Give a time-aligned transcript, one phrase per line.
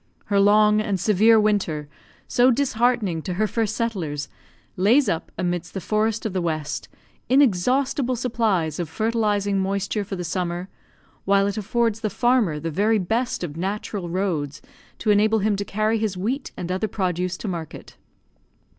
[0.25, 1.87] Her long and severe winter,
[2.27, 4.29] so disheartening to her first settlers,
[4.75, 6.89] lays up, amidst the forests of the West,
[7.29, 10.69] inexhaustible supplies of fertilising moisture for the summer,
[11.25, 14.59] while it affords the farmer the very best of natural roads
[14.97, 17.95] to enable him to carry his wheat and other produce to market.